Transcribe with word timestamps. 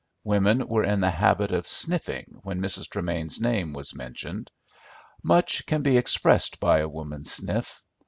Women 0.23 0.67
were 0.67 0.83
in 0.83 0.99
the 0.99 1.11
habit 1.11 1.51
of 1.51 1.67
sniffing 1.67 2.39
when 2.41 2.59
Mrs. 2.59 2.89
Tremain's 2.89 3.39
name 3.39 3.71
was 3.71 3.93
mentioned. 3.93 4.49
Much 5.21 5.63
can 5.67 5.83
be 5.83 5.95
expressed 5.95 6.59
by 6.59 6.79
a 6.79 6.89
woman's 6.89 7.31
sniff. 7.31 7.83